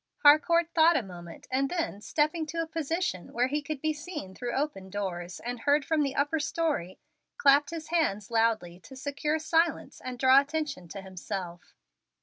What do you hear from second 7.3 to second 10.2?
clapped his hands loudly to secure silence and